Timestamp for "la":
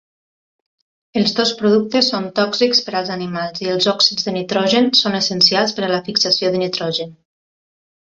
5.97-6.05